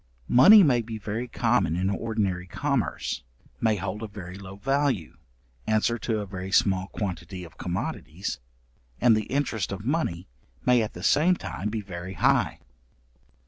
[0.27, 3.21] Money may be very common in ordinary commerce,
[3.59, 5.15] may hold a very low value,
[5.67, 8.39] answer to a very small quantity of commodities,
[8.99, 10.27] and the interest of money
[10.65, 12.57] may at the same time be very high.